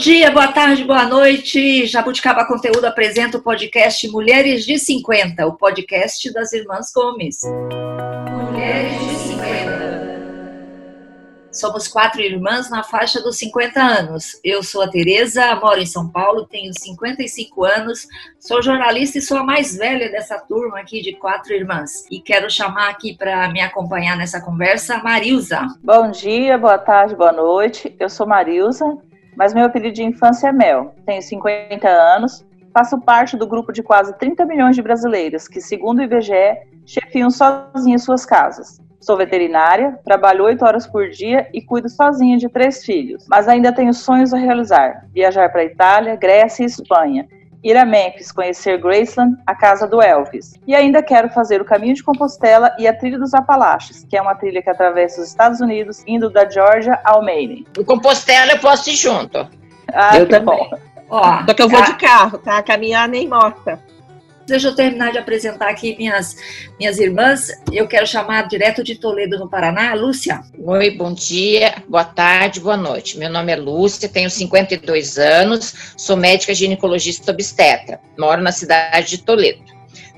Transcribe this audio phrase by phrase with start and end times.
[0.00, 1.84] dia, boa tarde, boa noite.
[1.84, 7.42] Jabuticaba Conteúdo apresenta o podcast Mulheres de 50, o podcast das Irmãs Gomes.
[8.32, 9.90] Mulheres de 50.
[11.52, 14.40] Somos quatro irmãs na faixa dos 50 anos.
[14.42, 18.08] Eu sou a Tereza, moro em São Paulo, tenho 55 anos,
[18.38, 22.06] sou jornalista e sou a mais velha dessa turma aqui de quatro irmãs.
[22.10, 25.60] E quero chamar aqui para me acompanhar nessa conversa a Marilza.
[25.84, 27.94] Bom dia, boa tarde, boa noite.
[28.00, 28.96] Eu sou Marilza,
[29.36, 30.94] mas meu apelido de infância é Mel.
[31.06, 35.98] Tenho 50 anos, faço parte do grupo de quase 30 milhões de brasileiras que, segundo
[35.98, 38.80] o IBGE, chefiam sozinhas suas casas.
[39.00, 43.72] Sou veterinária, trabalho oito horas por dia e cuido sozinha de três filhos, mas ainda
[43.72, 47.26] tenho sonhos a realizar: viajar para Itália, Grécia e Espanha
[47.62, 50.54] ir a Memphis conhecer Graceland, a casa do Elvis.
[50.66, 54.22] E ainda quero fazer o Caminho de Compostela e a Trilha dos Apalaches, que é
[54.22, 57.66] uma trilha que atravessa os Estados Unidos, indo da Georgia ao Maine.
[57.78, 59.48] O Compostela eu posso ir junto.
[59.92, 60.56] Ah, eu que também.
[60.56, 60.70] bom.
[61.10, 61.84] Ó, Só que eu vou a...
[61.84, 62.62] de carro, tá?
[62.62, 63.80] Caminhar nem morta.
[64.50, 66.36] Deixa eu terminar de apresentar aqui minhas,
[66.76, 67.52] minhas irmãs.
[67.70, 70.42] Eu quero chamar direto de Toledo, no Paraná, Lúcia.
[70.58, 73.16] Oi, bom dia, boa tarde, boa noite.
[73.16, 79.18] Meu nome é Lúcia, tenho 52 anos, sou médica ginecologista obstetra, moro na cidade de
[79.18, 79.62] Toledo.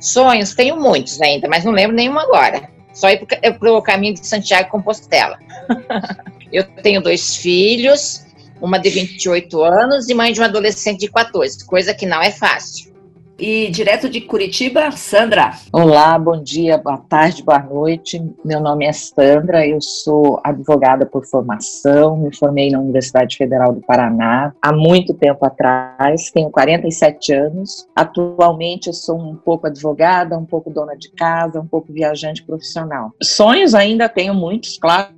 [0.01, 2.71] Sonhos, tenho muitos ainda, mas não lembro nenhum agora.
[2.95, 5.39] Só ir para o caminho de Santiago Compostela.
[6.51, 8.25] eu tenho dois filhos,
[8.63, 12.31] uma de 28 anos e mãe de um adolescente de 14, coisa que não é
[12.31, 12.92] fácil.
[13.39, 15.53] E direto de Curitiba, Sandra.
[15.73, 18.23] Olá, bom dia, boa tarde, boa noite.
[18.45, 23.81] Meu nome é Sandra, eu sou advogada por formação, me formei na Universidade Federal do
[23.81, 27.87] Paraná há muito tempo atrás, tenho 47 anos.
[27.97, 33.13] Atualmente eu sou um pouco advogada, um pouco dona de casa, um pouco viajante profissional.
[33.23, 35.09] Sonhos ainda tenho muitos, claro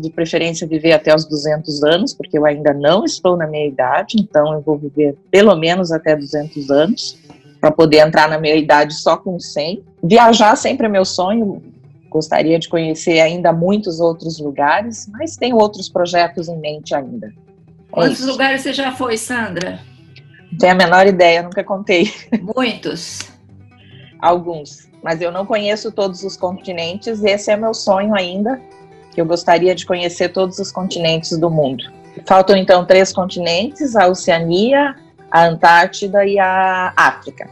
[0.00, 4.16] de preferência viver até os 200 anos, porque eu ainda não estou na minha idade,
[4.20, 7.18] então eu vou viver pelo menos até 200 anos
[7.64, 9.82] para poder entrar na minha idade só com 100.
[10.02, 11.62] Viajar sempre é meu sonho,
[12.10, 17.28] gostaria de conhecer ainda muitos outros lugares, mas tenho outros projetos em mente ainda.
[17.28, 17.30] É
[17.90, 19.80] Quantos é lugares você já foi, Sandra?
[20.52, 22.12] Não tenho a menor ideia, nunca contei.
[22.54, 23.20] Muitos?
[24.20, 28.60] Alguns, mas eu não conheço todos os continentes, esse é meu sonho ainda,
[29.14, 31.84] que eu gostaria de conhecer todos os continentes do mundo.
[32.26, 34.94] Faltam então três continentes: a Oceania,
[35.34, 37.50] a Antártida e a África.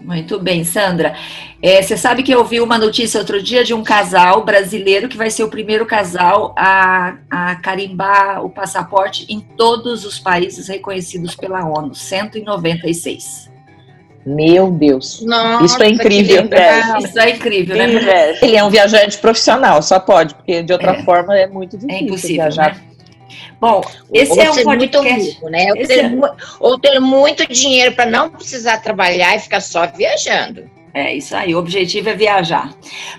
[0.00, 1.16] Muito bem, Sandra.
[1.60, 5.16] É, você sabe que eu vi uma notícia outro dia de um casal brasileiro que
[5.16, 11.34] vai ser o primeiro casal a, a carimbar o passaporte em todos os países reconhecidos
[11.34, 13.50] pela ONU 196.
[14.24, 15.20] Meu Deus.
[15.22, 16.48] Nossa, isso é incrível.
[16.52, 16.98] É.
[17.02, 18.38] Isso é incrível, né?
[18.42, 21.02] Ele é um viajante profissional, só pode, porque de outra é.
[21.02, 22.76] forma é muito difícil é impossível, viajar.
[22.76, 22.93] Né?
[23.60, 25.30] Bom, esse ou é um podcast.
[25.30, 25.66] Rico, né?
[25.70, 26.10] Ou ter, é...
[26.60, 30.70] ou ter muito dinheiro para não precisar trabalhar e ficar só viajando.
[30.94, 32.72] É isso aí, o objetivo é viajar.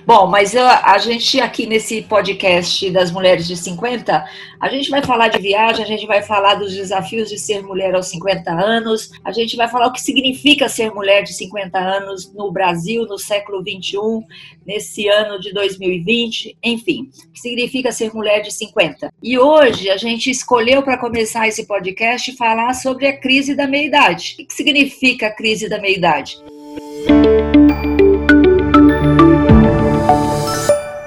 [0.06, 4.26] Bom, mas eu, a gente aqui nesse podcast das mulheres de 50,
[4.62, 7.94] a gente vai falar de viagem, a gente vai falar dos desafios de ser mulher
[7.94, 12.34] aos 50 anos, a gente vai falar o que significa ser mulher de 50 anos
[12.34, 14.24] no Brasil no século 21,
[14.66, 19.12] nesse ano de 2020, enfim, o que significa ser mulher de 50.
[19.22, 24.38] E hoje a gente escolheu para começar esse podcast falar sobre a crise da meia-idade.
[24.40, 26.38] O que significa a crise da meia-idade?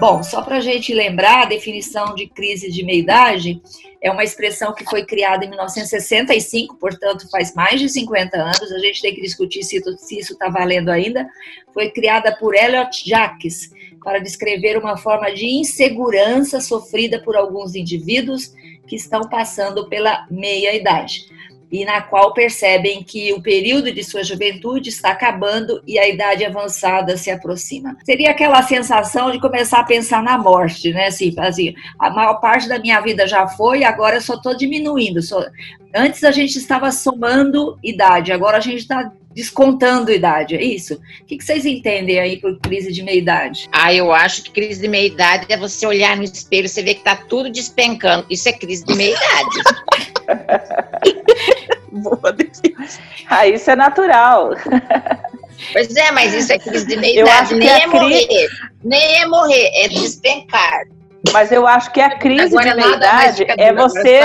[0.00, 3.60] Bom, só para a gente lembrar, a definição de crise de meia-idade
[4.00, 8.78] é uma expressão que foi criada em 1965, portanto faz mais de 50 anos, a
[8.78, 9.76] gente tem que discutir se,
[10.16, 11.28] isso está valendo ainda.
[11.74, 13.72] Foi criada por Elliot Jacques
[14.04, 18.54] para descrever uma forma de insegurança sofrida por alguns indivíduos
[18.86, 21.26] que estão passando pela meia-idade
[21.70, 26.44] e na qual percebem que o período de sua juventude está acabando e a idade
[26.44, 27.96] avançada se aproxima.
[28.04, 31.06] Seria aquela sensação de começar a pensar na morte, né?
[31.06, 35.20] Assim, assim a maior parte da minha vida já foi, agora eu só estou diminuindo.
[35.22, 35.44] Só...
[35.94, 40.94] Antes a gente estava somando idade, agora a gente está descontando idade, é isso?
[41.22, 43.68] O que vocês entendem aí por crise de meia-idade?
[43.70, 46.94] Ah, eu acho que crise de meia-idade é você olhar no espelho e você ver
[46.94, 48.26] que tá tudo despencando.
[48.28, 49.60] Isso é crise de meia-idade.
[51.92, 52.36] Boa.
[53.28, 54.50] Ah, isso é natural.
[55.72, 57.54] Pois é, mas isso é crise de meia-idade.
[57.54, 57.90] Nem é cri...
[57.90, 58.48] morrer.
[58.84, 60.82] Nem é morrer, é despencar.
[61.32, 64.20] Mas eu acho que a crise Agora, de meia-idade é você,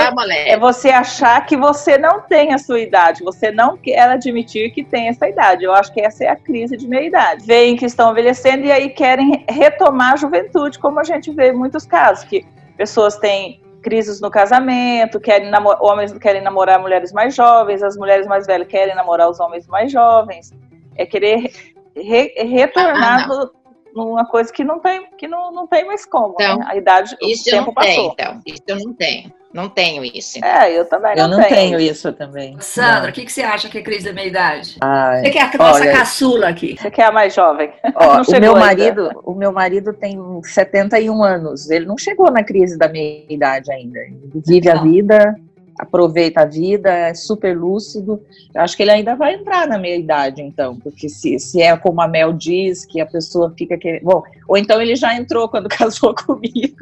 [0.46, 4.82] é você achar que você não tem a sua idade, você não quer admitir que
[4.82, 5.64] tem essa idade.
[5.64, 7.44] Eu acho que essa é a crise de meia-idade.
[7.44, 11.56] Veem que estão envelhecendo e aí querem retomar a juventude, como a gente vê em
[11.56, 17.82] muitos casos, que pessoas têm crises no casamento, querem homens querem namorar mulheres mais jovens,
[17.82, 20.50] as mulheres mais velhas querem namorar os homens mais jovens.
[20.96, 21.52] É querer
[21.94, 23.50] re, retornar ah,
[23.94, 26.34] numa coisa que não tem, que não, não tem mais como.
[26.34, 26.66] Então, né?
[26.68, 28.14] A idade, isso o tempo não passou.
[28.14, 28.40] Tenho, então.
[28.46, 29.32] Isso eu não tenho.
[29.54, 30.44] Não tenho isso.
[30.44, 31.48] É, eu também eu não, tenho.
[31.48, 32.56] tenho isso também.
[32.58, 34.78] Sandra, o que, que você acha que é crise da meia-idade?
[34.80, 36.76] Você quer a nossa olha, caçula aqui.
[36.76, 37.70] Você quer a mais jovem.
[37.94, 41.70] Ó, o meu marido, o meu marido tem 71 anos.
[41.70, 44.00] Ele não chegou na crise da meia-idade ainda.
[44.00, 44.80] Ele vive não.
[44.80, 45.36] a vida,
[45.78, 48.22] aproveita a vida, é super lúcido.
[48.54, 51.76] Eu acho que ele ainda vai entrar na meia idade, então, porque se, se é
[51.76, 54.04] como a Mel diz, que a pessoa fica querendo.
[54.04, 56.76] Bom, ou então ele já entrou quando casou comigo,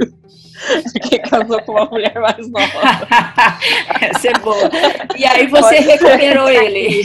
[1.08, 2.66] que casou com uma mulher mais nova.
[4.00, 4.70] Essa é boa.
[5.16, 7.02] E aí você Pode recuperou ele.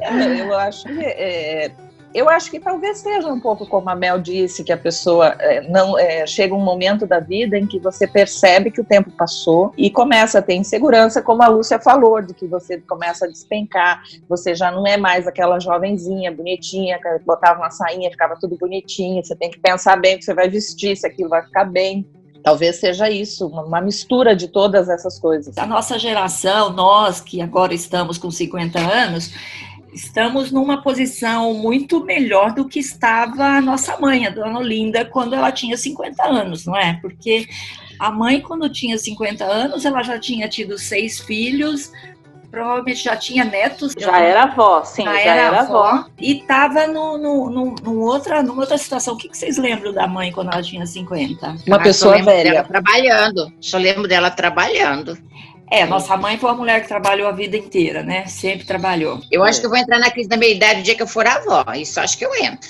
[0.00, 1.00] É, eu acho que.
[1.00, 1.70] É,
[2.16, 5.60] eu acho que talvez seja um pouco como a Mel disse, que a pessoa é,
[5.68, 9.74] não é, chega um momento da vida em que você percebe que o tempo passou
[9.76, 14.02] e começa a ter insegurança, como a Lúcia falou, de que você começa a despencar,
[14.26, 19.22] você já não é mais aquela jovenzinha bonitinha, que botava uma sainha, ficava tudo bonitinho,
[19.22, 22.08] você tem que pensar bem o que você vai vestir, se aquilo vai ficar bem.
[22.42, 25.58] Talvez seja isso, uma mistura de todas essas coisas.
[25.58, 29.32] A nossa geração, nós que agora estamos com 50 anos,
[29.96, 35.34] estamos numa posição muito melhor do que estava a nossa mãe, a dona Olinda, quando
[35.34, 36.98] ela tinha 50 anos, não é?
[37.00, 37.48] Porque
[37.98, 41.90] a mãe, quando tinha 50 anos, ela já tinha tido seis filhos,
[42.50, 43.94] provavelmente já tinha netos.
[43.98, 45.84] Já era avó, sim, já, já era, era, avó.
[45.84, 46.04] avó.
[46.18, 49.14] E estava no, no, no, no, outra, numa outra situação.
[49.14, 51.56] O que, que, vocês lembram da mãe quando ela tinha 50?
[51.66, 52.64] Uma ah, pessoa velha.
[52.64, 53.50] trabalhando.
[53.60, 55.16] Só lembro dela trabalhando.
[55.70, 58.26] É, nossa mãe foi uma mulher que trabalhou a vida inteira, né?
[58.26, 59.20] Sempre trabalhou.
[59.30, 61.26] Eu acho que eu vou entrar na crise da meia-idade o dia que eu for
[61.26, 61.64] avó.
[61.74, 62.68] Isso acho que eu entro.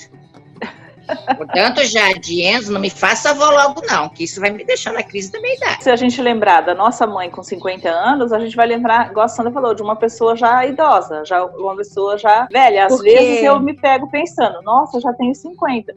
[1.36, 4.92] Portanto, já de Enzo, não me faça avó logo, não, que isso vai me deixar
[4.92, 5.84] na crise da meia-idade.
[5.84, 9.26] Se a gente lembrar da nossa mãe com 50 anos, a gente vai lembrar, igual
[9.26, 12.86] a Sandra falou, de uma pessoa já idosa, já uma pessoa já velha.
[12.86, 13.10] Às Porque...
[13.10, 15.94] vezes eu me pego pensando, nossa, já tenho 50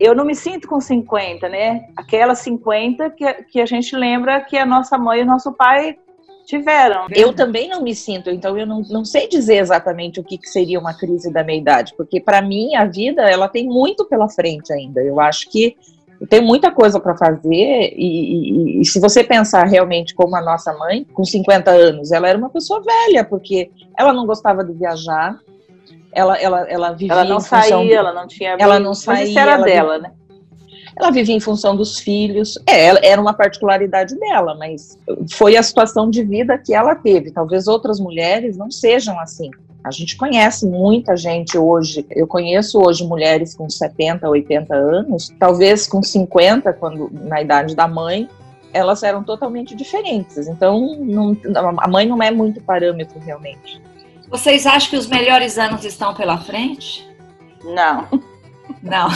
[0.00, 1.88] eu não me sinto com 50, né?
[1.96, 5.98] Aquela 50 que, que a gente lembra que a nossa mãe e o nosso pai
[6.48, 7.06] tiveram.
[7.10, 10.48] Eu também não me sinto, então eu não, não sei dizer exatamente o que, que
[10.48, 14.72] seria uma crise da meia-idade, porque para mim a vida ela tem muito pela frente
[14.72, 15.02] ainda.
[15.02, 15.76] Eu acho que
[16.30, 20.72] tem muita coisa para fazer e, e, e, se você pensar realmente como a nossa
[20.72, 25.38] mãe, com 50 anos, ela era uma pessoa velha, porque ela não gostava de viajar,
[26.10, 29.38] ela, ela, ela vivia ela não saía, de, ela não tinha ela não saía, isso
[29.38, 30.14] era dela, vivia, né?
[30.98, 32.58] Ela vivia em função dos filhos.
[32.66, 34.98] É, era uma particularidade dela, mas
[35.32, 37.30] foi a situação de vida que ela teve.
[37.30, 39.50] Talvez outras mulheres não sejam assim.
[39.84, 42.04] A gente conhece muita gente hoje.
[42.10, 47.86] Eu conheço hoje mulheres com 70, 80 anos, talvez com 50, quando na idade da
[47.86, 48.28] mãe,
[48.72, 50.48] elas eram totalmente diferentes.
[50.48, 51.36] Então, não,
[51.78, 53.80] a mãe não é muito parâmetro realmente.
[54.28, 57.08] Vocês acham que os melhores anos estão pela frente?
[57.64, 58.08] Não.
[58.82, 59.08] Não.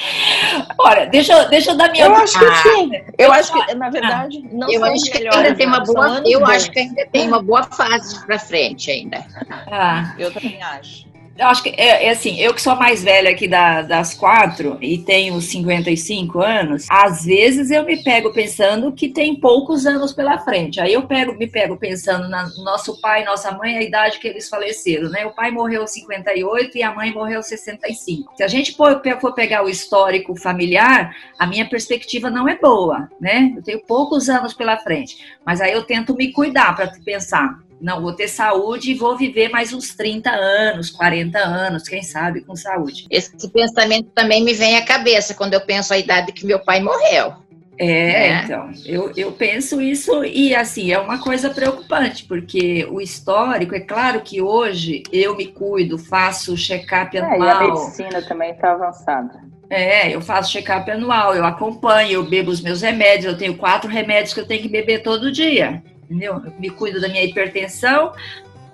[0.78, 2.90] Olha, deixa, eu, deixa eu dar minha Eu acho que sim.
[3.18, 6.22] Eu acho que, na verdade, não Eu acho que ainda tem uma boa.
[6.24, 9.24] Eu acho que ainda tem uma boa fase para frente ainda.
[9.70, 11.09] Ah, eu também acho
[11.40, 14.12] eu acho que é, é, assim, eu que sou a mais velha aqui da, das
[14.12, 20.12] quatro e tenho 55 anos, às vezes eu me pego pensando que tem poucos anos
[20.12, 20.78] pela frente.
[20.78, 24.50] Aí eu pego, me pego pensando no nosso pai, nossa mãe, a idade que eles
[24.50, 25.24] faleceram, né?
[25.24, 28.36] O pai morreu aos 58 e a mãe morreu aos 65.
[28.36, 33.08] Se a gente for, for pegar o histórico familiar, a minha perspectiva não é boa,
[33.18, 33.54] né?
[33.56, 38.02] Eu tenho poucos anos pela frente, mas aí eu tento me cuidar para pensar não,
[38.02, 42.54] vou ter saúde e vou viver mais uns 30 anos, 40 anos, quem sabe, com
[42.54, 43.06] saúde.
[43.10, 46.80] Esse pensamento também me vem à cabeça quando eu penso a idade que meu pai
[46.80, 47.32] morreu.
[47.78, 48.42] É, né?
[48.44, 53.80] então, eu, eu penso isso e assim, é uma coisa preocupante, porque o histórico, é
[53.80, 57.42] claro que hoje eu me cuido, faço check-up anual.
[57.42, 59.40] É, e a medicina também está avançada.
[59.70, 63.88] É, eu faço check-up anual, eu acompanho, eu bebo os meus remédios, eu tenho quatro
[63.88, 66.42] remédios que eu tenho que beber todo dia entendeu?
[66.44, 68.12] Eu me cuido da minha hipertensão,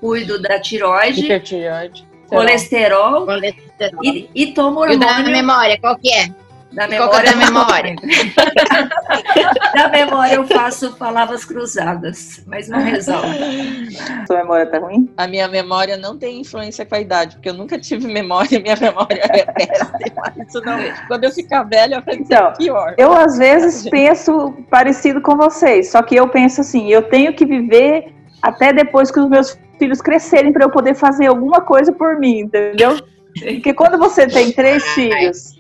[0.01, 2.07] cuido da tiroide, Hipertiroide.
[2.29, 4.01] colesterol, colesterol.
[4.03, 4.97] E, e tomo hormônio.
[4.97, 6.31] E da memória, qual que é?
[6.77, 7.31] Da memória.
[7.31, 7.97] da memória?
[9.75, 13.97] da memória eu faço palavras cruzadas, mas não resolve.
[14.27, 15.11] Sua memória tá ruim?
[15.17, 18.77] A minha memória não tem influência com a idade, porque eu nunca tive memória, minha
[18.77, 20.35] memória é péssima.
[20.47, 20.95] Isso não é.
[21.09, 22.95] Quando eu ficar velha, vai então, ser pior.
[22.99, 27.47] Eu às vezes penso parecido com vocês, só que eu penso assim, eu tenho que
[27.47, 32.19] viver até depois que os meus filhos crescerem para eu poder fazer alguma coisa por
[32.19, 32.99] mim, entendeu?
[33.41, 35.56] Porque quando você tem três filhos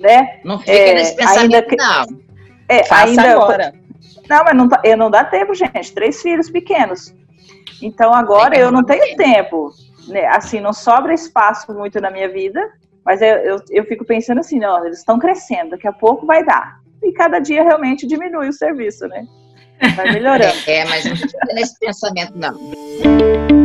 [0.00, 0.40] né?
[0.42, 2.20] Não fica é, nesse pensamento, ainda, não.
[2.68, 3.74] É, Faça ainda, agora.
[4.28, 5.92] Não, mas não, tá- eu não dá tempo, gente.
[5.92, 7.14] Três filhos pequenos.
[7.82, 9.70] Então agora eu não tenho tempo.
[10.08, 10.26] Né?
[10.26, 12.60] Assim, não sobra espaço muito na minha vida,
[13.04, 16.44] mas eu, eu, eu fico pensando assim, não, eles estão crescendo, daqui a pouco vai
[16.44, 16.80] dar.
[17.02, 19.24] E cada dia realmente diminui o serviço, né?
[19.96, 20.54] Vai melhorando.
[20.66, 23.59] É, mas não fica nesse pensamento, não.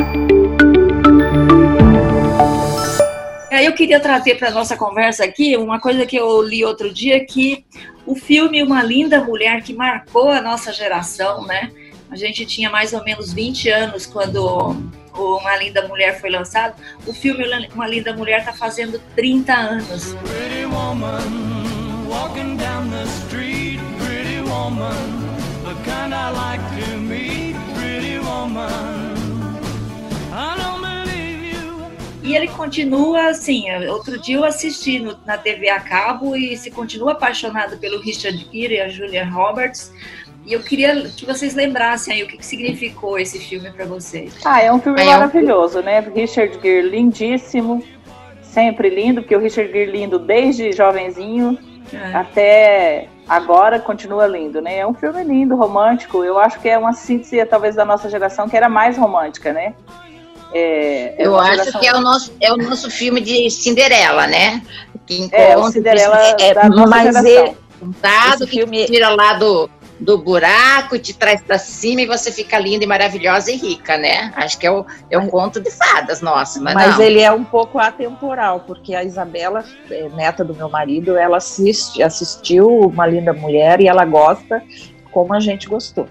[3.64, 7.66] Eu queria trazer para nossa conversa aqui uma coisa que eu li outro dia que
[8.06, 11.72] o filme Uma Linda Mulher que marcou a nossa geração, né?
[12.10, 14.76] A gente tinha mais ou menos 20 anos quando
[15.14, 16.76] Uma Linda Mulher foi lançado.
[17.06, 17.44] O filme
[17.74, 20.16] Uma Linda Mulher está fazendo 30 anos.
[20.24, 24.94] Pretty woman, walking down the street, pretty woman,
[25.64, 29.16] the kind I like to meet, pretty woman.
[30.32, 30.95] I don't.
[32.26, 33.66] E ele continua assim.
[33.88, 38.38] Outro dia eu assisti no- na TV a cabo e se continua apaixonado pelo Richard
[38.52, 39.94] Gere e a Julia Roberts.
[40.46, 44.36] E eu queria que vocês lembrassem aí o que, que significou esse filme para vocês.
[44.44, 46.00] Ah, é um filme É um- maravilhoso, né?
[46.00, 47.84] Richard Gere lindíssimo,
[48.42, 51.58] sempre lindo, porque o Richard Gere lindo desde jovenzinho
[51.94, 52.16] É.
[52.16, 54.80] até agora continua lindo, né?
[54.80, 56.24] É um filme lindo, romântico.
[56.24, 59.74] Eu acho que é uma síntese, talvez, da nossa geração que era mais romântica, né?
[60.54, 64.62] É, é Eu acho que é o, nosso, é o nosso filme de Cinderela, né?
[65.06, 67.28] Que É, encontra o Cinderela É, da nossa mas geração.
[67.30, 72.06] ele- contado, Esse que filme- tira lá do, do buraco, te traz pra cima e
[72.06, 74.32] você fica linda e maravilhosa e rica, né?
[74.38, 77.04] Acho que é o, é o conto de fadas, nossa, mas, Mas não.
[77.04, 82.02] ele é um pouco atemporal, porque a Isabela, é, neta do meu marido, ela assiste,
[82.02, 84.64] assistiu Uma Linda Mulher e ela gosta
[85.12, 86.08] como a gente gostou.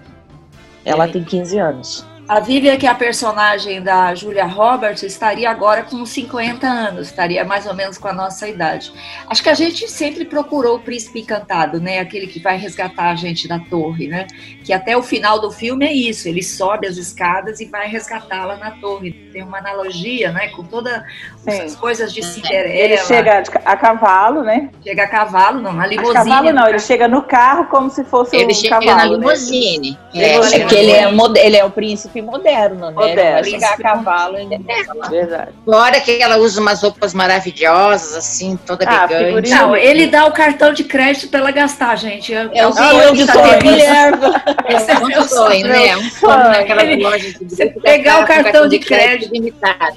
[0.85, 1.09] Ela É.
[1.09, 2.05] tem 15 anos.
[2.26, 7.45] A Vivian, que é a personagem da Julia Roberts, estaria agora com 50 anos, estaria
[7.45, 8.90] mais ou menos com a nossa idade.
[9.28, 11.99] Acho que a gente sempre procurou o príncipe encantado, né?
[11.99, 14.26] Aquele que vai resgatar a gente da torre, né?
[14.64, 18.57] Que até o final do filme é isso, ele sobe as escadas e vai resgatá-la
[18.57, 19.12] na torre.
[19.31, 20.49] Tem uma analogia, né?
[20.49, 21.02] Com todas
[21.47, 21.76] essas Sim.
[21.78, 22.73] coisas de Cinderela.
[22.73, 24.71] Ele chega a cavalo, né?
[24.83, 26.14] chega a cavalo, não, na limusine.
[26.14, 28.97] cavalo não, ele chega no carro como se fosse Ele um chega cavalo.
[28.97, 29.11] na né?
[29.11, 29.99] limusine.
[29.99, 29.99] Limusine.
[30.14, 32.92] É, É chega que ele é, mode- ele é o príncipe moderno, né?
[32.92, 33.21] Moderno.
[33.21, 34.47] Ele vai chegar a cavalo e
[35.09, 35.50] Verdade.
[35.64, 39.26] Fora que ela usa umas roupas maravilhosas, assim, toda Ah, elegante.
[39.26, 39.56] figurinha.
[39.59, 42.35] Não, ele dá o cartão de crédito para ela gastar, gente.
[42.35, 44.12] É, É o sonho de toda mulher.
[44.66, 45.88] É um sonho, né?
[45.88, 49.33] É um sonho naquela loja de você pegar o cartão de crédito.
[49.33, 49.97] limitado.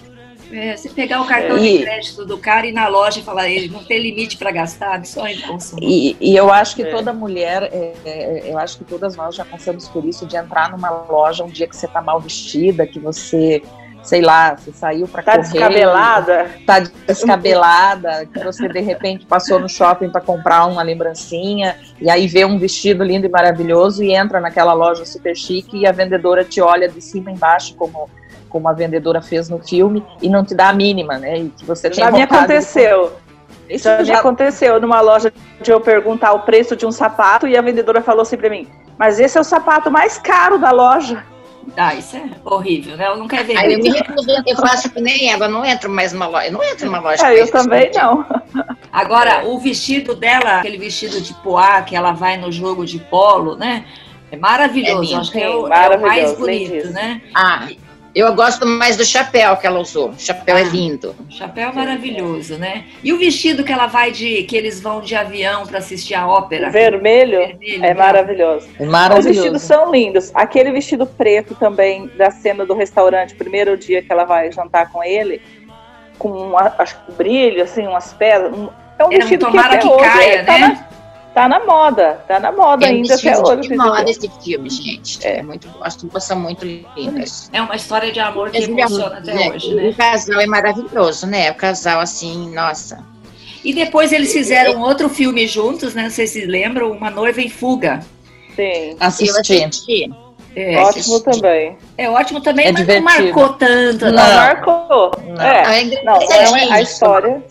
[0.52, 3.24] É, você pegar o cartão E- de crédito do cara e ir na loja e
[3.24, 5.12] falar, ele não tem limite para gastar, de
[5.48, 5.82] consumo.
[5.84, 6.90] E, e eu acho que É.
[6.90, 10.70] toda mulher, é, é, eu acho que todas nós já passamos por isso de entrar
[10.72, 13.62] numa loja um dia que você tá mal vestida, que você,
[14.08, 16.48] sei lá, você saiu para Tá correr, descabelada.
[16.66, 22.26] tá descabelada, que você de repente passou no shopping para comprar uma lembrancinha e aí
[22.28, 26.44] vê um vestido lindo e maravilhoso e entra naquela loja super chique e a vendedora
[26.44, 28.10] te olha de cima embaixo como
[28.50, 31.38] como a vendedora fez no filme e não te dá a mínima, né?
[31.38, 33.12] E que você Já me vontade de- aconteceu.
[33.70, 37.46] Isso Já me já aconteceu numa loja de eu perguntar o preço de um sapato
[37.46, 38.66] e a vendedora falou assim pra mim:
[38.98, 41.26] Mas esse é o sapato mais caro da loja.
[41.76, 43.08] Ah, isso é horrível, né?
[43.08, 43.58] Eu não quero ver.
[43.58, 46.48] Aí eu me recuso, eu faço que nem ela, não entro mais numa loja.
[46.48, 47.24] Eu não entro numa loja.
[47.24, 48.00] É, com eu esse também tipo.
[48.00, 48.26] não.
[48.92, 53.56] Agora, o vestido dela, aquele vestido de poá que ela vai no jogo de polo,
[53.56, 53.86] né?
[54.32, 55.04] É maravilhoso.
[55.04, 57.22] É lindo, Acho que é o, é o mais bonito, né?
[57.34, 57.68] Ah,
[58.20, 60.10] eu gosto mais do chapéu que ela usou.
[60.10, 60.66] O chapéu é Ah.
[60.66, 61.16] lindo.
[61.30, 62.86] O chapéu é maravilhoso, né?
[63.04, 64.44] E o vestido que ela vai de.
[64.44, 66.70] que eles vão de avião para assistir a ópera.
[66.70, 67.94] Vermelho Vermelho, é né?
[67.94, 68.68] maravilhoso.
[68.80, 69.30] é Os maravilhoso.
[69.34, 70.32] vestidos são lindos.
[70.34, 75.04] Aquele vestido preto também da cena do restaurante, primeiro dia que ela vai jantar com
[75.04, 75.42] ele,
[76.18, 78.52] com uma, acho que brilho, assim, umas pedras.
[78.54, 78.70] um-
[79.00, 80.60] é um É, vestido que tomara até que hoje caia, tá, né?
[80.60, 80.87] na,
[81.38, 83.58] tá na moda, tá na moda É ainda até hoje.
[83.58, 83.78] vestido.
[83.78, 85.20] moda esse filme, gente.
[85.26, 87.48] É, muito, as duas são muito lindas.
[87.54, 89.90] É uma história de amor que Mas, emociona até né, hoje, né?
[89.90, 91.52] O casal é maravilhoso, né?
[91.52, 93.06] O casal, assim, nossa.
[93.64, 96.04] E depois eles fizeram outro filme juntos, né?
[96.04, 98.00] Não sei se lembram, Uma Noiva em Fuga.
[98.56, 99.64] Sim, Eu Assisti.
[99.64, 100.10] assisti.
[100.56, 101.78] É, ótimo também.
[102.00, 103.06] é ótimo também, É mas divertido.
[103.08, 104.06] não marcou tanto.
[104.06, 104.36] Não, né?
[104.36, 105.12] marcou.
[105.28, 105.40] Não.
[105.46, 105.82] É.
[105.82, 107.44] É Não, não é a história.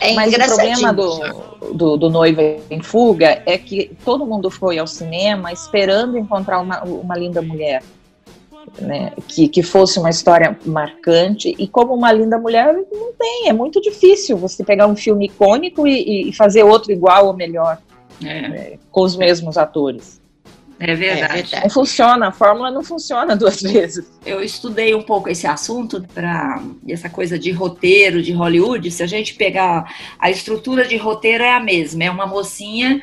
[0.00, 4.78] É Mas o problema do, do, do Noiva em Fuga é que todo mundo foi
[4.78, 7.82] ao cinema esperando encontrar uma, uma linda mulher.
[8.78, 13.52] Né, que, que fosse uma história marcante, e como uma linda mulher, não tem, é
[13.52, 17.78] muito difícil você pegar um filme icônico e, e fazer outro igual ou melhor,
[18.22, 20.19] É, com os mesmos atores.
[20.80, 21.34] É É verdade.
[21.34, 21.62] verdade.
[21.62, 24.10] Não funciona, a fórmula não funciona duas vezes.
[24.24, 28.90] Eu estudei um pouco esse assunto para essa coisa de roteiro de Hollywood.
[28.90, 29.84] Se a gente pegar
[30.18, 33.00] a estrutura de roteiro é a mesma, é uma mocinha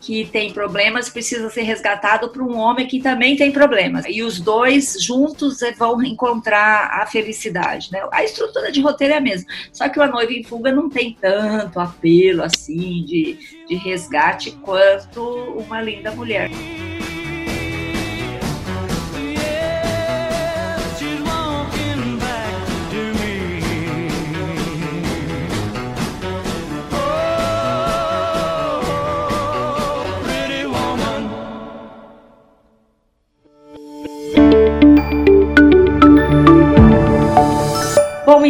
[0.00, 4.04] que tem problemas precisa ser resgatado por um homem que também tem problemas.
[4.08, 7.90] E os dois juntos vão encontrar a felicidade.
[7.90, 8.00] Né?
[8.12, 9.48] A estrutura de roteiro é a mesma.
[9.72, 14.52] Só que o A Noiva em Fuga não tem tanto apelo assim de, de resgate
[14.62, 15.20] quanto
[15.56, 16.48] uma linda mulher.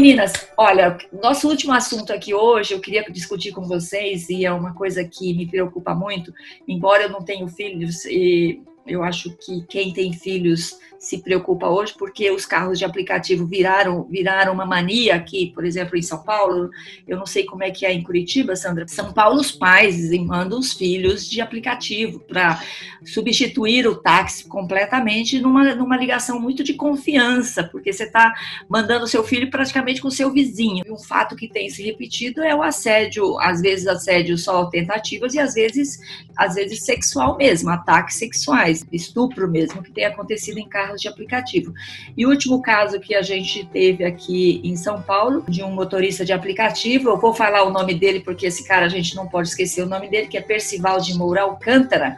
[0.01, 4.73] Meninas, olha, nosso último assunto aqui hoje, eu queria discutir com vocês, e é uma
[4.73, 6.33] coisa que me preocupa muito,
[6.69, 8.63] embora eu não tenha filhos, e
[8.95, 14.05] eu acho que quem tem filhos se preocupa hoje, porque os carros de aplicativo viraram,
[14.11, 16.71] viraram uma mania aqui, por exemplo, em São Paulo,
[17.07, 20.59] eu não sei como é que é em Curitiba, Sandra, São Paulo os pais mandam
[20.59, 22.61] os filhos de aplicativo para
[23.05, 28.35] substituir o táxi completamente numa, numa ligação muito de confiança, porque você está
[28.69, 30.85] mandando seu filho praticamente com seu vizinho.
[30.85, 35.35] E um fato que tem se repetido é o assédio, às vezes assédio só tentativas
[35.35, 35.99] e às vezes,
[36.37, 41.73] às vezes sexual mesmo, ataques sexuais, estupro mesmo, que tem acontecido em carros de aplicativo.
[42.17, 46.25] E o último caso que a gente teve aqui em São Paulo, de um motorista
[46.25, 49.49] de aplicativo, eu vou falar o nome dele porque esse cara a gente não pode
[49.49, 52.17] esquecer o nome dele, que é Percival de Moura Alcântara.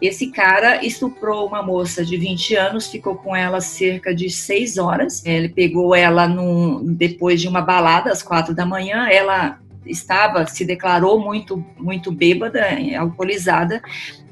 [0.00, 5.24] Esse cara estuprou uma moça de 20 anos, ficou com ela cerca de seis horas.
[5.24, 9.08] Ele pegou ela num, depois de uma balada às quatro da manhã.
[9.08, 12.66] Ela estava, se declarou muito, muito bêbada,
[12.98, 13.82] alcoolizada.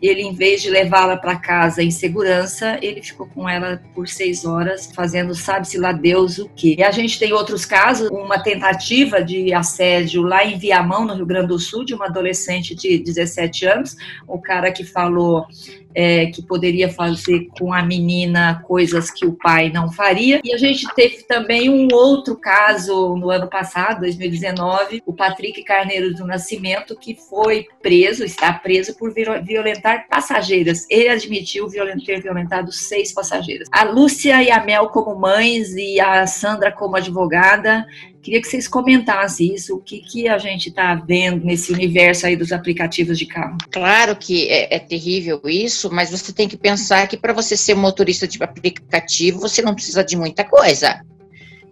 [0.03, 4.45] Ele, em vez de levá-la para casa em segurança, ele ficou com ela por seis
[4.45, 6.75] horas, fazendo sabe-se lá Deus o quê.
[6.79, 11.27] E a gente tem outros casos, uma tentativa de assédio lá em Viamão, no Rio
[11.27, 15.47] Grande do Sul, de uma adolescente de 17 anos, o cara que falou
[15.95, 20.41] é, que poderia fazer com a menina coisas que o pai não faria.
[20.45, 26.15] E a gente teve também um outro caso no ano passado, 2019, o Patrick Carneiro
[26.15, 30.87] do Nascimento, que foi preso, está preso por violentar passageiras.
[30.91, 31.69] Ele admitiu
[32.05, 33.69] ter violentado seis passageiras.
[33.73, 37.87] A Lúcia e a Mel como mães e a Sandra como advogada.
[38.23, 42.37] Queria que vocês comentassem isso, o que, que a gente está vendo nesse universo aí
[42.37, 43.59] dos aplicativos de carro.
[43.71, 47.75] Claro que é, é terrível isso, mas você tem que pensar que para você ser
[47.75, 51.01] motorista de aplicativo, você não precisa de muita coisa.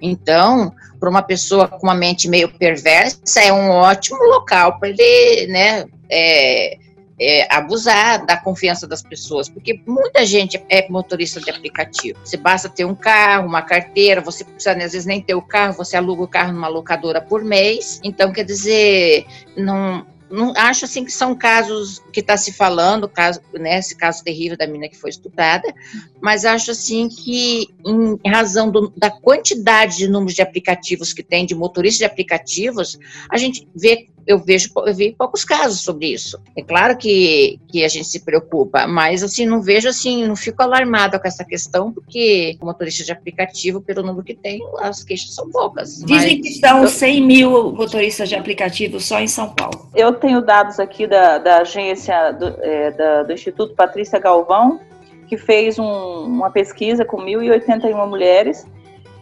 [0.03, 5.47] Então, para uma pessoa com uma mente meio perversa, é um ótimo local para ele,
[5.53, 6.79] né, é,
[7.21, 12.19] é, abusar da confiança das pessoas, porque muita gente é motorista de aplicativo.
[12.25, 15.75] Você basta ter um carro, uma carteira, você precisa às vezes nem ter o carro,
[15.75, 18.01] você aluga o carro numa locadora por mês.
[18.03, 23.41] Então, quer dizer, não, não acho assim que são casos que está se falando, caso,
[23.53, 25.75] né, esse caso terrível da menina que foi estuprada,
[26.23, 31.45] mas acho assim que em razão do, da quantidade de números de aplicativos que tem,
[31.45, 36.39] de motoristas de aplicativos, a gente vê eu vejo eu vi poucos casos sobre isso.
[36.57, 40.63] É claro que, que a gente se preocupa, mas assim não vejo assim, não fico
[40.63, 45.35] alarmada com essa questão porque o motorista de aplicativo, pelo número que tem, as queixas
[45.35, 45.97] são poucas.
[46.05, 49.89] Dizem mas- que são 100 mil motoristas de aplicativo só em São Paulo.
[49.95, 54.81] Eu tenho dados aqui da, da agência do, é, da- do Instituto Patrícia Galvão,
[55.29, 58.67] que fez um- uma pesquisa com 1.081 mulheres,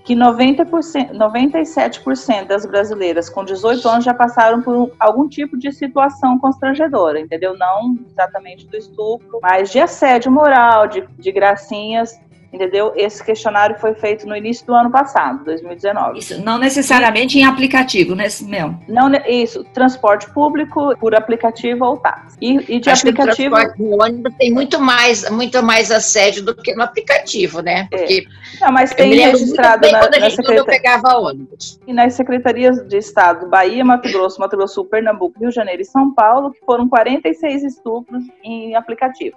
[0.08, 5.70] que 90%, 97% das brasileiras com 18 anos já passaram por um- algum tipo de
[5.70, 7.54] situação constrangedora, entendeu?
[7.58, 12.18] Não exatamente do estupro, mas de assédio moral, de, de gracinhas,
[12.52, 12.92] entendeu?
[12.96, 16.18] Esse questionário foi feito no início do ano passado, 2019.
[16.18, 18.74] Isso, não necessariamente em aplicativo, né, Mel?
[18.88, 22.36] Não, isso, transporte público por aplicativo ou táxi.
[22.40, 23.54] E, e de Acho que no aplicativo.
[23.54, 27.86] transporte no ônibus tem muito mais, muito mais assédio do que no aplicativo, né?
[27.90, 28.26] Porque
[28.60, 31.78] Não, mas tem registrado na, quando, a na gente, quando eu pegava ônibus.
[31.86, 35.54] e nas secretarias de Estado Bahia, Mato Grosso, Mato Grosso do Sul, Pernambuco, Rio de
[35.54, 39.36] Janeiro e São Paulo, que foram 46 estupros em aplicativo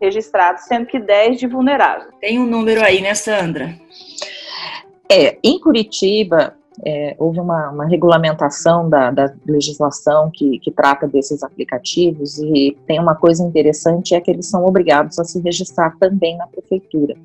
[0.00, 2.12] registrados, sendo que 10 de vulnerável.
[2.20, 3.74] Tem um número aí, né, Sandra?
[5.10, 11.42] É, em Curitiba, é, houve uma, uma regulamentação da, da legislação que, que trata desses
[11.42, 16.36] aplicativos e tem uma coisa interessante é que eles são obrigados a se registrar também
[16.36, 17.16] na prefeitura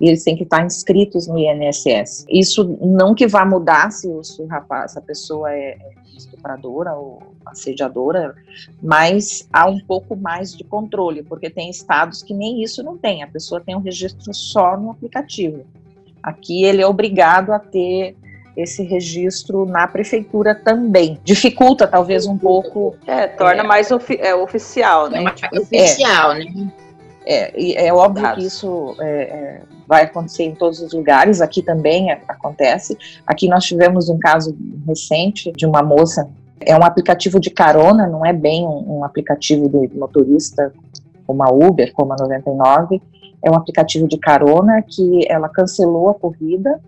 [0.00, 2.26] e eles têm que estar inscritos no INSS.
[2.28, 5.78] Isso não que vá mudar se o, se rapaz, a pessoa é
[6.16, 8.34] estupradora ou assediadora,
[8.82, 13.22] mas há um pouco mais de controle, porque tem estados que nem isso não tem,
[13.22, 15.64] a pessoa tem um registro só no aplicativo.
[16.22, 18.16] Aqui ele é obrigado a ter
[18.58, 21.18] esse registro na prefeitura também.
[21.22, 22.96] Dificulta talvez um pouco.
[23.06, 23.66] É, torna É.
[23.66, 25.18] mais ofi- é, oficial, né?
[25.18, 26.44] É mais oficial, né?
[27.24, 32.10] É, é óbvio que isso é, é, vai acontecer em todos os lugares, aqui também
[32.10, 32.96] é- acontece.
[33.26, 36.28] Aqui nós tivemos um caso recente de uma moça,
[36.60, 40.72] é um aplicativo de carona, não é bem um, um aplicativo de motorista
[41.26, 43.00] como a Uber, como a 99,
[43.44, 46.80] é um aplicativo de carona que ela cancelou a corrida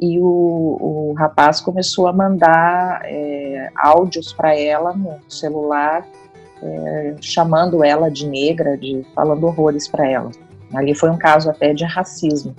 [0.00, 6.06] e o, o rapaz começou a mandar é, áudios para ela no celular
[6.62, 10.30] é, chamando ela de negra, de falando horrores para ela.
[10.74, 12.54] Ali foi um caso até de racismo,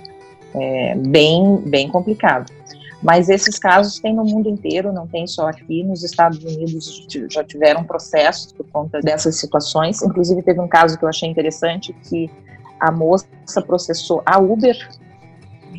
[0.54, 2.52] é, bem, bem complicado.
[3.02, 5.84] Mas esses casos tem no mundo inteiro, não tem só aqui.
[5.84, 10.02] Nos Estados Unidos já tiveram processos por conta dessas situações.
[10.02, 12.28] Inclusive teve um caso que eu achei interessante que
[12.80, 13.28] a moça
[13.64, 14.76] processou a Uber,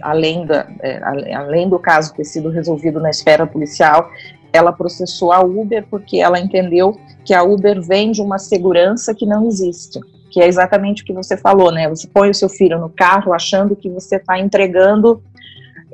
[0.02, 1.02] além, da, é,
[1.36, 4.10] além do caso ter sido resolvido na esfera policial,
[4.52, 9.48] ela processou a Uber porque ela entendeu que a Uber vende uma segurança que não
[9.48, 10.00] existe,
[10.32, 11.88] que é exatamente o que você falou, né?
[11.90, 15.22] Você põe o seu filho no carro achando que você está entregando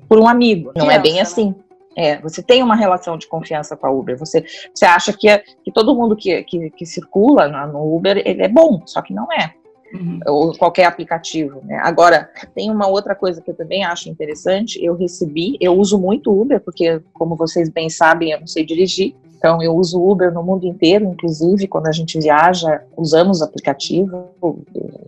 [0.08, 0.72] por um amigo.
[0.76, 1.56] Não é bem Criança, assim.
[1.98, 4.18] É, você tem uma relação de confiança com a Uber.
[4.18, 8.22] Você, você acha que, é- que todo mundo que, que, que circula na- no Uber
[8.26, 9.54] ele é bom, só que não é
[9.96, 10.20] Uhum.
[10.28, 11.62] ou qualquer aplicativo.
[11.64, 11.80] Né?
[11.84, 14.84] Agora, tem uma outra coisa que eu também acho interessante.
[14.84, 19.16] Eu recebi, eu uso muito Uber, porque, como vocês bem sabem, eu não sei dirigir.
[19.38, 24.30] Então, eu uso Uber no mundo inteiro, inclusive quando a gente viaja, usamos aplicativo.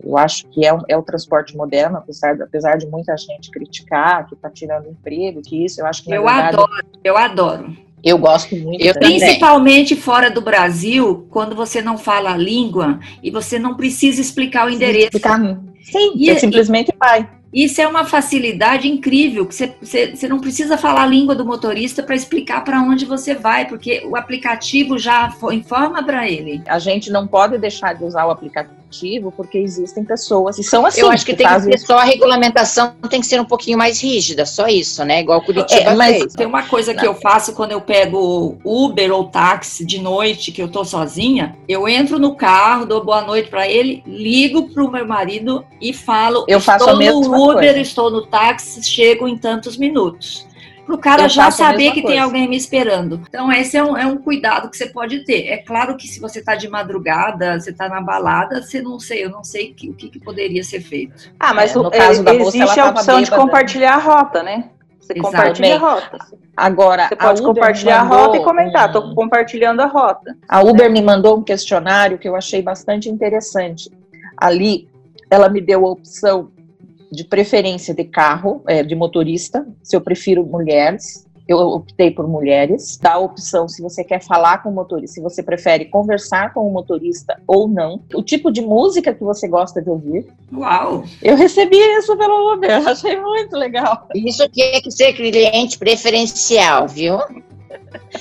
[0.04, 3.50] Eu acho que é, o- é o transporte moderno, apesar, de- apesar de muita gente
[3.50, 6.72] criticar que está tirando emprego, que isso, eu acho que Eu verdade, adoro,
[7.02, 7.76] eu adoro.
[8.04, 8.82] Eu gosto muito.
[8.84, 9.18] Eu também.
[9.18, 14.66] Principalmente fora do Brasil, quando você não fala a língua e você não precisa explicar
[14.66, 15.12] o endereço.
[15.12, 15.38] Ficar-
[15.82, 17.28] Sim, E- você simplesmente vai.
[17.50, 21.46] Isso é uma facilidade incrível, que você, você, você não precisa falar a língua do
[21.46, 26.60] motorista para explicar para onde você vai, porque o aplicativo já fo- informa para ele.
[26.66, 28.76] A gente não pode deixar de usar o aplicativo
[29.36, 31.00] porque existem pessoas que são assim.
[31.00, 34.00] Eu acho que tem que ser só a regulamentação tem que ser um pouquinho mais
[34.00, 35.20] rígida, só isso, né?
[35.20, 36.32] Igual Curitiba É, mas- fez.
[36.34, 40.62] Tem uma coisa que eu faço quando eu pego Uber ou táxi de noite, que
[40.62, 45.06] eu tô sozinha, eu entro no carro, dou boa noite para ele, ligo pro meu
[45.06, 47.80] marido e falo: Eu faço estou a mesma no Uber, coisa.
[47.80, 50.47] estou no táxi, chego em tantos minutos.
[50.88, 52.22] Pro cara Eu já saber que tem coisa.
[52.22, 53.20] alguém me esperando.
[53.28, 55.46] Então, esse é um, é um cuidado que você pode ter.
[55.48, 59.22] É claro que se você tá de madrugada, você tá na balada, você não sei,
[59.22, 61.30] eu não sei que- o que, que poderia ser feito.
[61.38, 63.96] Ah, mas É, o- no caso é, da moça, existe ela a opção de compartilhar
[63.96, 64.70] a rota, né?
[64.98, 65.26] Você Exato.
[65.36, 66.18] compartilha a rota.
[66.56, 68.88] Agora, Você pode Uber compartilhar a rota e comentar.
[68.88, 70.38] um- Tô compartilhando a rota.
[70.48, 73.90] A Uber me mandou um questionário que eu achei bastante interessante.
[74.38, 74.88] Ali,
[75.30, 76.50] ela me deu a opção
[77.10, 81.26] de preferência de carro, é, de motorista, se eu prefiro mulheres.
[81.46, 82.98] Eu optei por mulheres.
[83.00, 86.68] Dá a opção se você quer falar com o motorista, se você prefere conversar com
[86.68, 88.02] o motorista ou não.
[88.14, 90.26] O tipo de música que você gosta de ouvir.
[90.52, 91.04] Uau!
[91.22, 94.06] Eu recebi isso pelo Uber, achei muito legal.
[94.14, 97.18] Isso tinha que ser cliente preferencial, viu?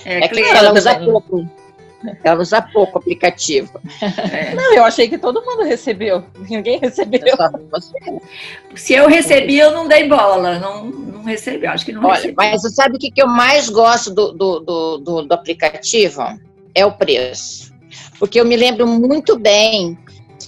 [0.05, 1.11] É, É que cliente, ela usa também.
[1.11, 1.45] pouco.
[2.23, 3.79] Ela usa pouco aplicativo.
[4.31, 4.53] é.
[4.55, 6.23] Não, eu achei que todo mundo recebeu.
[6.49, 7.35] Ninguém recebeu.
[7.71, 7.93] Você.
[8.75, 10.59] Se eu recebi, eu não dei bola.
[10.59, 12.33] Não, não recebi, acho que não Olha, recebi.
[12.37, 16.21] mas você sabe o que, que eu mais gosto do, do, do, do- do aplicativo?
[16.75, 17.73] É o preço.
[18.19, 19.97] Porque eu me lembro muito bem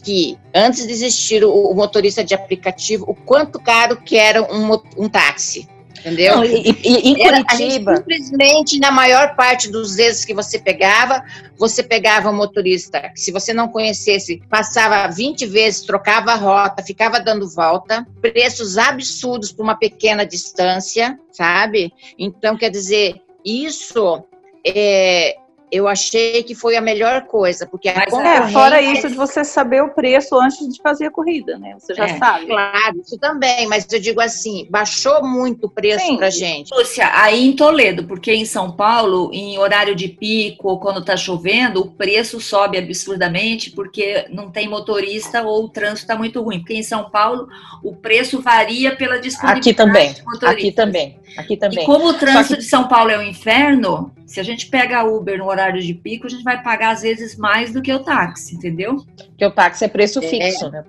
[0.04, 4.72] que antes de existir o, o motorista de aplicativo, o quanto caro que era um,
[4.98, 5.68] um táxi.
[6.00, 6.38] Entendeu?
[6.38, 11.24] Não, e, e- em Era- Curitiba, simplesmente, na maior parte dos vezes que você pegava,
[11.58, 16.82] você pegava um motorista que, se você não conhecesse, passava 20 vezes, trocava a rota,
[16.84, 21.92] ficava dando volta, preços absurdos por uma pequena distância, sabe?
[22.18, 24.24] Então, quer dizer, isso
[24.66, 25.36] é,
[25.72, 28.48] eu achei que foi a melhor coisa, porque a Mas, é, concorrência...
[28.50, 31.76] fora isso de você saber o preço antes de fazer a corrida, né?
[31.80, 32.48] Você já É, sabe.
[32.48, 36.18] Claro, isso também, mas eu digo assim, baixou muito o preço Sim.
[36.18, 36.74] pra gente.
[36.74, 41.16] Lúcia, aí em Toledo, porque em São Paulo, em horário de pico ou quando tá
[41.18, 46.60] chovendo, o preço sobe absurdamente porque não tem motorista ou o trânsito tá muito ruim.
[46.60, 47.48] Porque em São Paulo
[47.84, 50.10] o preço varia pela disponibilidade aqui também,
[50.50, 51.86] aqui também, aqui E também.
[51.86, 55.40] como o trânsito que- de São Paulo é um inferno, se a gente pega Uber
[55.40, 58.56] no horário de pico, a gente vai pagar às vezes mais do que o táxi,
[58.56, 59.04] entendeu?
[59.18, 60.22] Porque o táxi é preço É.
[60.22, 60.84] fixo, né?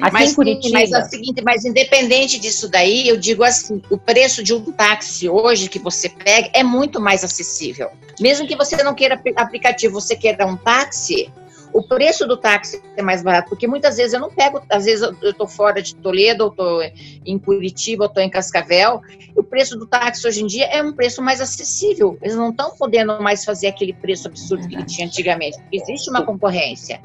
[0.00, 3.82] Aqui mas, em Curitiba, mas é o seguinte, mas independente disso daí, eu digo assim,
[3.90, 7.90] o preço de um táxi hoje que você pega é muito mais acessível.
[8.20, 11.28] Mesmo que você não queira apli- aplicativo, você queira um táxi,
[11.74, 15.02] o preço do táxi é mais barato, porque muitas vezes eu não pego, às vezes
[15.02, 16.82] eu estou fora de Toledo, ou estou
[17.26, 19.02] em Curitiba, ou estou em Cascavel,
[19.34, 22.16] o preço do táxi hoje em dia é um preço mais acessível.
[22.22, 27.00] Eles não estão podendo mais fazer aquele preço absurdo que tinha antigamente, existe uma concorrência.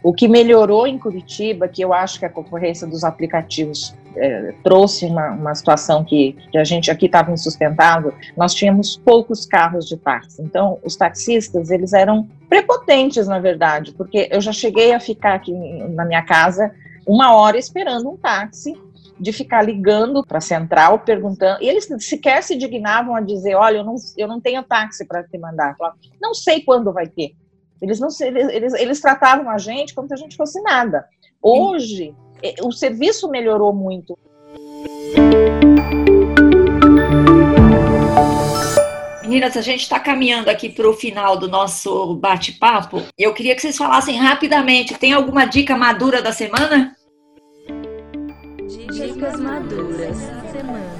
[0.00, 5.06] O que melhorou em Curitiba, que eu acho que a concorrência dos aplicativos é, trouxe
[5.06, 9.96] uma, uma situação que, que a gente aqui estava insustentável, nós tínhamos poucos carros de
[9.96, 10.42] táxi.
[10.42, 15.52] Então, os taxistas, eles eram prepotentes, na verdade, porque eu já cheguei a ficar aqui
[15.52, 16.72] na minha casa
[17.06, 18.74] uma hora esperando um táxi,
[19.18, 23.78] de ficar ligando para a central, perguntando, e eles sequer se dignavam a dizer, olha,
[23.78, 25.76] eu não, eu não tenho táxi para te mandar.
[26.20, 27.32] não sei quando vai ter.
[27.80, 31.04] Eles não eles, eles tratavam a gente como se a gente fosse nada.
[31.42, 32.14] Hoje,
[32.62, 34.18] o serviço melhorou muito.
[39.22, 43.02] Meninas, a gente está caminhando aqui para o final do nosso bate-papo.
[43.18, 44.94] Eu queria que vocês falassem rapidamente.
[44.98, 46.94] Tem alguma dica madura da semana?
[48.92, 50.94] Dicas maduras da semana.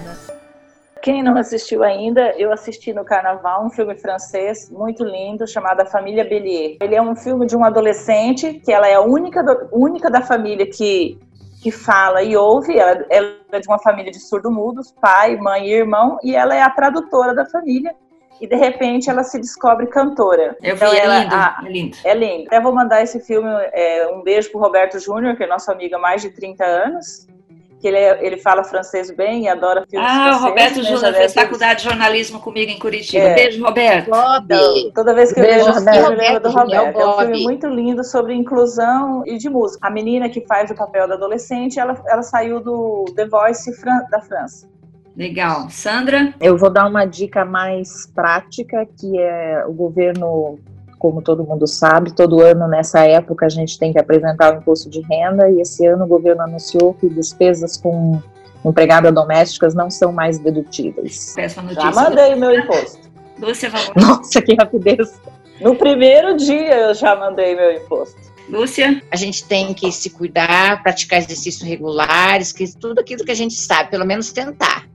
[1.04, 5.84] Quem não assistiu ainda, eu assisti no Carnaval um filme francês muito lindo chamado A
[5.84, 6.78] Família Bélier.
[6.80, 10.22] Ele é um filme de uma adolescente que ela é a única, do, única da
[10.22, 11.18] família que,
[11.64, 12.78] que fala e ouve.
[12.78, 16.60] Ela, ela é de uma família de surdo-mudos, pai, mãe e irmão, e ela é
[16.60, 17.96] a tradutora da família
[18.38, 20.58] e de repente ela se descobre cantora.
[20.62, 21.96] Eu então, vi, é, lindo, a, é lindo.
[22.04, 22.46] É lindo.
[22.48, 25.96] Até vou mandar esse filme, é, um beijo pro Roberto Júnior, que é nosso amigo
[25.96, 27.26] há mais de 30 anos
[27.84, 30.84] que ele, é, ele fala francês bem e adora filmes Ah, o Roberto né?
[30.84, 33.24] Júnior fez faculdade de jornalismo comigo em Curitiba.
[33.24, 33.34] É.
[33.34, 34.08] Beijo, Roberto.
[34.08, 34.48] Bob.
[34.94, 36.98] Toda vez que Beijo, eu vejo Roberto, eu lembro do Roberto.
[36.98, 39.86] É um filme muito lindo sobre inclusão e de música.
[39.86, 43.70] A menina que faz o papel da adolescente, ela, ela saiu do The Voice
[44.10, 44.66] da França.
[45.14, 45.68] Legal.
[45.68, 46.32] Sandra?
[46.40, 50.58] Eu vou dar uma dica mais prática, que é o governo
[51.04, 54.88] como todo mundo sabe, todo ano nessa época a gente tem que apresentar o imposto
[54.88, 58.22] de renda e esse ano o governo anunciou que despesas com
[58.64, 61.34] empregada domésticas não são mais dedutíveis.
[61.36, 63.00] Já mandei o meu imposto.
[63.38, 63.94] Lúcia, favor.
[63.94, 65.20] Nossa, que rapidez.
[65.60, 68.18] No primeiro dia eu já mandei meu imposto.
[68.48, 69.02] Lúcia?
[69.10, 73.56] A gente tem que se cuidar, praticar exercícios regulares, que tudo aquilo que a gente
[73.56, 74.88] sabe, pelo menos tentar.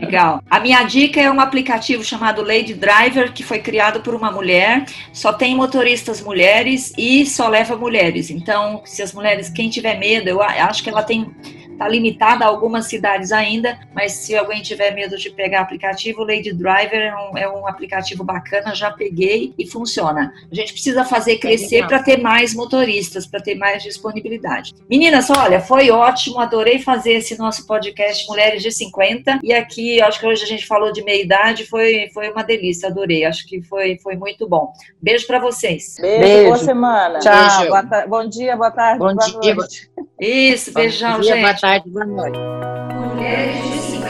[0.00, 0.42] Legal.
[0.50, 4.84] A minha dica é um aplicativo chamado Lady Driver, que foi criado por uma mulher.
[5.12, 8.30] Só tem motoristas mulheres e só leva mulheres.
[8.30, 11.32] Então, se as mulheres, quem tiver medo, eu acho que ela tem
[11.72, 16.24] Está limitada a algumas cidades ainda, mas se alguém tiver medo de pegar aplicativo, o
[16.24, 20.32] Lady Driver é um, é um aplicativo bacana, já peguei e funciona.
[20.50, 24.74] A gente precisa fazer crescer para ter mais motoristas, para ter mais disponibilidade.
[24.88, 30.20] Meninas, olha, foi ótimo, adorei fazer esse nosso podcast Mulheres de 50 e aqui, acho
[30.20, 33.62] que hoje a gente falou de meia idade, foi, foi uma delícia, adorei, acho que
[33.62, 34.72] foi, foi muito bom.
[35.00, 35.96] Beijo para vocês.
[36.00, 37.18] Beijo, Beijo, boa semana.
[37.18, 37.60] Tchau.
[37.60, 38.08] Beijo.
[38.08, 39.54] Bom dia, boa tarde, bom boa dia.
[39.54, 39.90] noite.
[40.20, 42.38] Isso, beijão, bom dia, gente tarde, boa noite.
[42.92, 44.01] Mulheres de